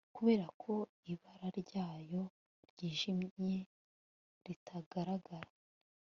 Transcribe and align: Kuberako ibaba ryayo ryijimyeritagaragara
Kuberako 0.15 0.73
ibaba 1.13 1.47
ryayo 1.61 2.21
ryijimyeritagaragara 2.69 5.49